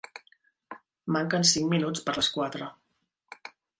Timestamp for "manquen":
1.15-1.45